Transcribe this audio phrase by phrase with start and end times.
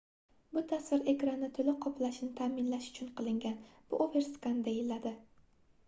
[0.53, 3.63] bu tasvir ekranni toʻliq qoplashini taʼminlash uchun qilingan
[3.93, 5.19] bu overskan deyiladi